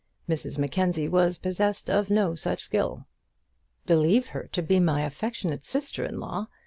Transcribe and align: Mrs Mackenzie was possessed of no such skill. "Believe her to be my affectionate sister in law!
Mrs 0.27 0.57
Mackenzie 0.57 1.07
was 1.07 1.37
possessed 1.37 1.87
of 1.87 2.09
no 2.09 2.33
such 2.33 2.63
skill. 2.63 3.05
"Believe 3.85 4.29
her 4.29 4.47
to 4.51 4.63
be 4.63 4.79
my 4.79 5.03
affectionate 5.05 5.63
sister 5.63 6.03
in 6.03 6.19
law! 6.19 6.47